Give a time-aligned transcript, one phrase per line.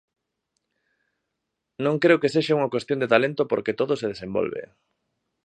[1.85, 4.61] Non creo que sexa unha cuestión de talento porque todo se desenvolve.